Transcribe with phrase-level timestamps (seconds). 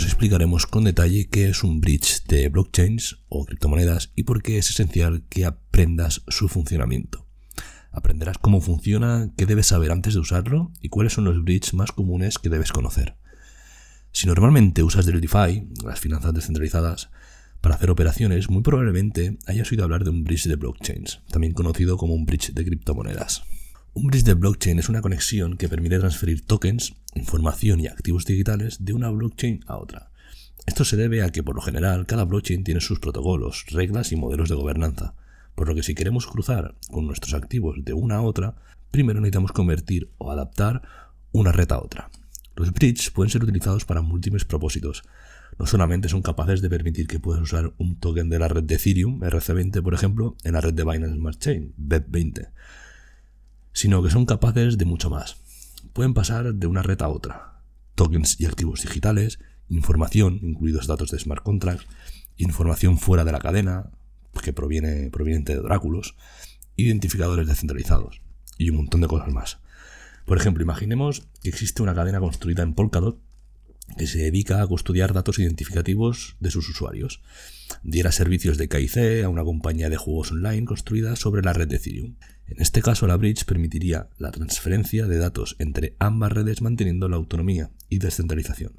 [0.00, 4.56] Os explicaremos con detalle qué es un bridge de blockchains o criptomonedas y por qué
[4.56, 7.26] es esencial que aprendas su funcionamiento.
[7.92, 11.92] Aprenderás cómo funciona, qué debes saber antes de usarlo y cuáles son los bridges más
[11.92, 13.16] comunes que debes conocer.
[14.10, 17.10] Si normalmente usas del DeFi, las finanzas descentralizadas,
[17.60, 21.98] para hacer operaciones, muy probablemente hayas oído hablar de un bridge de blockchains, también conocido
[21.98, 23.42] como un bridge de criptomonedas.
[23.92, 28.84] Un bridge de blockchain es una conexión que permite transferir tokens, información y activos digitales
[28.84, 30.12] de una blockchain a otra.
[30.64, 34.16] Esto se debe a que por lo general cada blockchain tiene sus protocolos, reglas y
[34.16, 35.14] modelos de gobernanza,
[35.56, 38.54] por lo que si queremos cruzar con nuestros activos de una a otra,
[38.92, 40.82] primero necesitamos convertir o adaptar
[41.32, 42.10] una red a otra.
[42.54, 45.02] Los bridges pueden ser utilizados para múltiples propósitos.
[45.58, 48.76] No solamente son capaces de permitir que puedas usar un token de la red de
[48.76, 52.50] Ethereum, RC20 por ejemplo, en la red de Binance Smart Chain, BEP20,
[53.72, 55.36] sino que son capaces de mucho más.
[55.92, 57.62] Pueden pasar de una red a otra.
[57.94, 61.86] Tokens y activos digitales, información, incluidos datos de smart contracts,
[62.36, 63.90] información fuera de la cadena,
[64.42, 66.16] que proviene proveniente de oráculos,
[66.76, 68.20] identificadores descentralizados
[68.58, 69.58] y un montón de cosas más.
[70.24, 73.20] Por ejemplo, imaginemos que existe una cadena construida en Polkadot
[73.96, 77.20] que se dedica a custodiar datos identificativos de sus usuarios.
[77.82, 81.76] Diera servicios de KIC a una compañía de juegos online construida sobre la red de
[81.76, 82.14] Ethereum.
[82.50, 87.16] En este caso, la bridge permitiría la transferencia de datos entre ambas redes manteniendo la
[87.16, 88.72] autonomía y descentralización.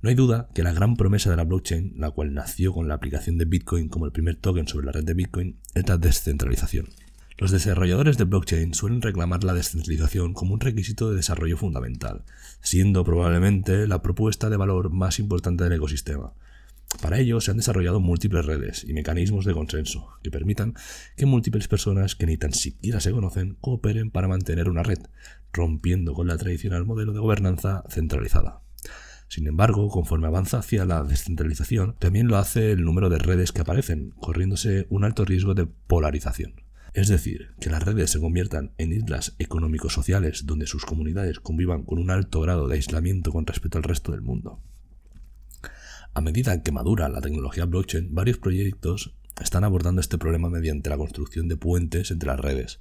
[0.00, 2.94] No hay duda que la gran promesa de la blockchain, la cual nació con la
[2.94, 6.88] aplicación de Bitcoin como el primer token sobre la red de Bitcoin, es la descentralización.
[7.36, 12.24] Los desarrolladores de blockchain suelen reclamar la descentralización como un requisito de desarrollo fundamental,
[12.60, 16.32] siendo probablemente la propuesta de valor más importante del ecosistema.
[17.04, 20.72] Para ello se han desarrollado múltiples redes y mecanismos de consenso que permitan
[21.18, 25.00] que múltiples personas que ni tan siquiera se conocen cooperen para mantener una red,
[25.52, 28.62] rompiendo con la tradicional modelo de gobernanza centralizada.
[29.28, 33.60] Sin embargo, conforme avanza hacia la descentralización, también lo hace el número de redes que
[33.60, 36.62] aparecen, corriéndose un alto riesgo de polarización.
[36.94, 41.98] Es decir, que las redes se conviertan en islas económico-sociales donde sus comunidades convivan con
[41.98, 44.62] un alto grado de aislamiento con respecto al resto del mundo.
[46.16, 50.96] A medida que madura la tecnología blockchain, varios proyectos están abordando este problema mediante la
[50.96, 52.78] construcción de puentes entre las redes.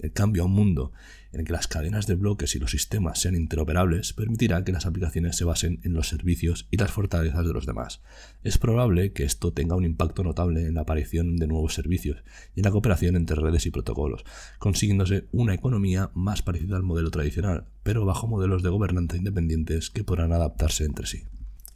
[0.00, 0.90] El cambio a un mundo
[1.30, 4.86] en el que las cadenas de bloques y los sistemas sean interoperables permitirá que las
[4.86, 8.02] aplicaciones se basen en los servicios y las fortalezas de los demás.
[8.42, 12.24] Es probable que esto tenga un impacto notable en la aparición de nuevos servicios
[12.56, 14.24] y en la cooperación entre redes y protocolos,
[14.58, 20.02] consiguiéndose una economía más parecida al modelo tradicional, pero bajo modelos de gobernanza independientes que
[20.02, 21.22] podrán adaptarse entre sí.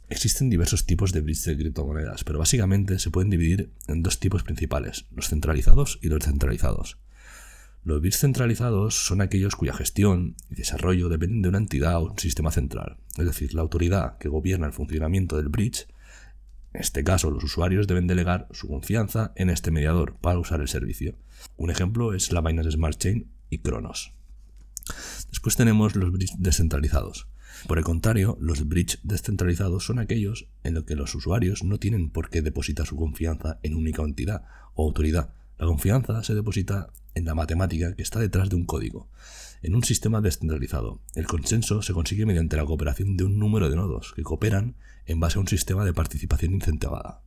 [0.09, 4.41] Existen diversos tipos de bridge de criptomonedas, pero básicamente se pueden dividir en dos tipos
[4.41, 6.97] principales, los centralizados y los descentralizados.
[7.83, 12.17] Los bits centralizados son aquellos cuya gestión y desarrollo dependen de una entidad o un
[12.17, 15.87] sistema central, es decir, la autoridad que gobierna el funcionamiento del bridge.
[16.73, 20.67] En este caso, los usuarios deben delegar su confianza en este mediador para usar el
[20.67, 21.15] servicio.
[21.55, 24.13] Un ejemplo es la Binance Smart Chain y Cronos.
[25.29, 27.27] Después tenemos los bridges descentralizados.
[27.67, 32.09] Por el contrario, los bridges descentralizados son aquellos en los que los usuarios no tienen
[32.09, 34.43] por qué depositar su confianza en única entidad
[34.75, 35.33] o autoridad.
[35.57, 39.09] La confianza se deposita en la matemática que está detrás de un código.
[39.61, 43.75] En un sistema descentralizado, el consenso se consigue mediante la cooperación de un número de
[43.75, 47.23] nodos que cooperan en base a un sistema de participación incentivada.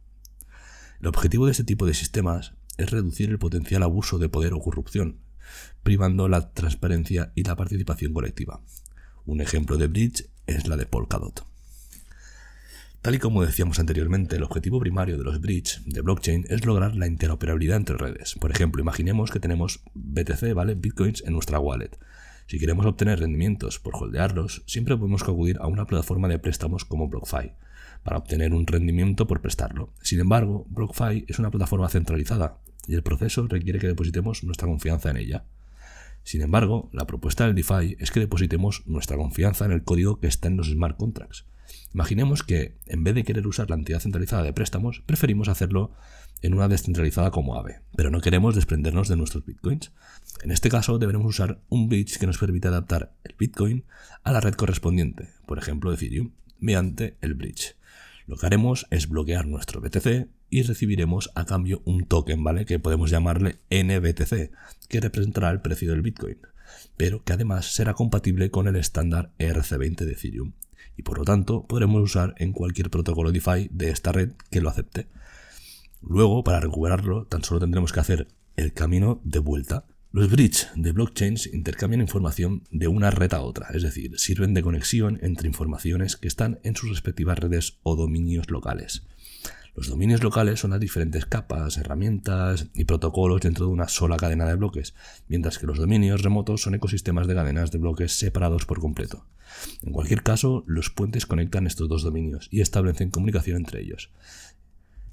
[1.01, 4.61] El objetivo de este tipo de sistemas es reducir el potencial abuso de poder o
[4.61, 5.19] corrupción,
[5.83, 8.63] privando la transparencia y la participación colectiva.
[9.25, 11.45] Un ejemplo de bridge es la de Polkadot.
[13.03, 16.97] Tal y como decíamos anteriormente, el objetivo primario de los bridge de blockchain es lograr
[16.97, 18.35] la interoperabilidad entre redes.
[18.41, 20.75] Por ejemplo, imaginemos que tenemos BTC, ¿vale?
[20.75, 21.99] Bitcoins en nuestra wallet.
[22.47, 27.09] Si queremos obtener rendimientos por holdearlos, siempre podemos acudir a una plataforma de préstamos como
[27.09, 27.53] BlockFi
[28.03, 29.93] para obtener un rendimiento por prestarlo.
[30.03, 32.59] Sin embargo, BlockFi es una plataforma centralizada
[32.89, 35.45] y el proceso requiere que depositemos nuestra confianza en ella.
[36.25, 40.29] Sin embargo, la propuesta del DeFi es que depositemos nuestra confianza en el código que
[40.29, 41.47] está en los smart contracts.
[41.95, 45.93] Imaginemos que, en vez de querer usar la entidad centralizada de préstamos, preferimos hacerlo
[46.41, 49.93] en una descentralizada como AVE, pero no queremos desprendernos de nuestros bitcoins.
[50.43, 53.85] En este caso, deberemos usar un bridge que nos permita adaptar el bitcoin
[54.25, 57.77] a la red correspondiente, por ejemplo Ethereum, mediante el bridge.
[58.27, 62.67] Lo que haremos es bloquear nuestro BTC y recibiremos a cambio un token, ¿vale?
[62.67, 64.51] Que podemos llamarle NBTC,
[64.89, 66.39] que representará el precio del Bitcoin,
[66.97, 70.53] pero que además será compatible con el estándar ERC20 de Ethereum
[70.97, 74.69] y por lo tanto podremos usar en cualquier protocolo DeFi de esta red que lo
[74.69, 75.09] acepte.
[76.03, 79.87] Luego, para recuperarlo, tan solo tendremos que hacer el camino de vuelta.
[80.13, 84.63] Los bridges de blockchains intercambian información de una red a otra, es decir, sirven de
[84.63, 89.07] conexión entre informaciones que están en sus respectivas redes o dominios locales.
[89.75, 94.45] Los dominios locales son las diferentes capas, herramientas y protocolos dentro de una sola cadena
[94.45, 94.93] de bloques,
[95.29, 99.25] mientras que los dominios remotos son ecosistemas de cadenas de bloques separados por completo.
[99.83, 104.11] En cualquier caso, los puentes conectan estos dos dominios y establecen comunicación entre ellos.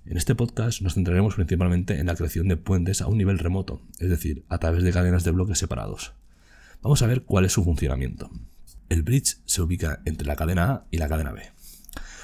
[0.10, 3.84] En este podcast nos centraremos principalmente en la creación de puentes a un nivel remoto,
[4.00, 6.14] es decir, a través de cadenas de bloques separados.
[6.82, 8.32] Vamos a ver cuál es su funcionamiento.
[8.90, 11.44] El bridge se ubica entre la cadena A y la cadena B.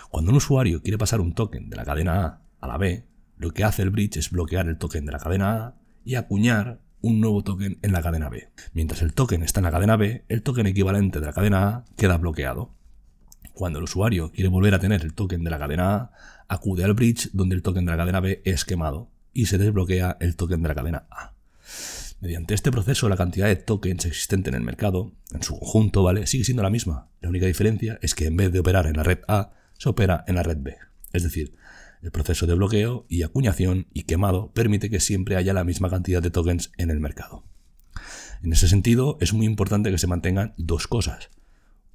[0.09, 3.05] Cuando un usuario quiere pasar un token de la cadena A a la B,
[3.37, 6.79] lo que hace el bridge es bloquear el token de la cadena A y acuñar
[7.01, 8.49] un nuevo token en la cadena B.
[8.73, 11.85] Mientras el token está en la cadena B, el token equivalente de la cadena A
[11.97, 12.71] queda bloqueado.
[13.55, 16.11] Cuando el usuario quiere volver a tener el token de la cadena A,
[16.49, 20.17] acude al bridge donde el token de la cadena B es quemado y se desbloquea
[20.19, 21.33] el token de la cadena A.
[22.19, 26.27] Mediante este proceso, la cantidad de tokens existente en el mercado, en su conjunto, ¿vale?
[26.27, 27.07] sigue siendo la misma.
[27.21, 30.23] La única diferencia es que en vez de operar en la red A, se opera
[30.27, 30.75] en la red B.
[31.13, 31.55] Es decir,
[32.01, 36.21] el proceso de bloqueo y acuñación y quemado permite que siempre haya la misma cantidad
[36.21, 37.43] de tokens en el mercado.
[38.43, 41.29] En ese sentido, es muy importante que se mantengan dos cosas.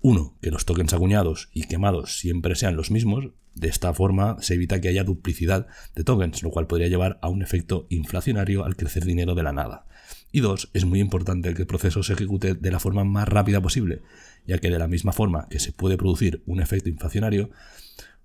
[0.02, 3.28] Uno, que los tokens acuñados y quemados siempre sean los mismos.
[3.54, 7.28] De esta forma se evita que haya duplicidad de tokens, lo cual podría llevar a
[7.28, 9.86] un efecto inflacionario al crecer dinero de la nada.
[10.32, 13.60] Y dos, es muy importante que el proceso se ejecute de la forma más rápida
[13.60, 14.02] posible,
[14.46, 17.50] ya que de la misma forma que se puede producir un efecto inflacionario,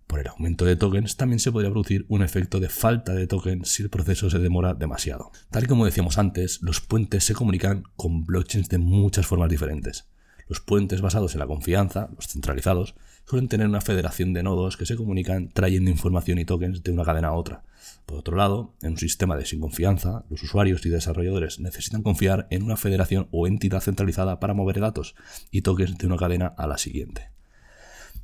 [0.08, 3.70] por el aumento de tokens también se podría producir un efecto de falta de tokens
[3.70, 5.32] si el proceso se demora demasiado.
[5.50, 10.08] Tal y como decíamos antes, los puentes se comunican con blockchains de muchas formas diferentes.
[10.48, 12.96] Los puentes basados en la confianza, los centralizados,
[13.26, 17.04] suelen tener una federación de nodos que se comunican trayendo información y tokens de una
[17.04, 17.64] cadena a otra.
[18.06, 22.48] Por otro lado, en un sistema de sin confianza, los usuarios y desarrolladores necesitan confiar
[22.52, 25.16] en una federación o entidad centralizada para mover datos
[25.50, 27.32] y tokens de una cadena a la siguiente.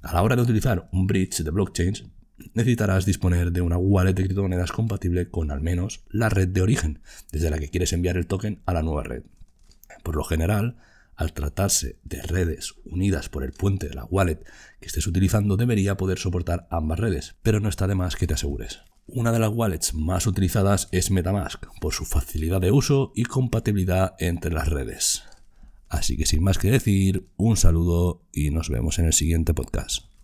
[0.04, 2.06] A la hora de utilizar un bridge de blockchains,
[2.54, 7.02] necesitarás disponer de una wallet de criptomonedas compatible con al menos la red de origen,
[7.32, 9.24] desde la que quieres enviar el token a la nueva red.
[10.04, 10.78] Por lo general,
[11.22, 14.40] al tratarse de redes unidas por el puente de la wallet
[14.80, 18.34] que estés utilizando, debería poder soportar ambas redes, pero no está de más que te
[18.34, 18.80] asegures.
[19.06, 24.16] Una de las wallets más utilizadas es Metamask, por su facilidad de uso y compatibilidad
[24.18, 25.24] entre las redes.
[25.90, 30.11] Así que sin más que decir, un saludo y nos vemos en el siguiente podcast.